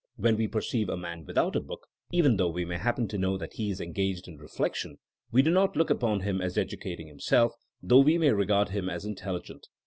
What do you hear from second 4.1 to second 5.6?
in reflection, we do